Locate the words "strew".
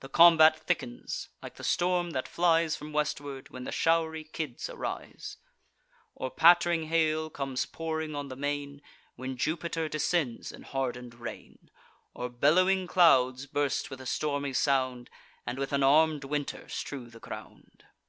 16.68-17.08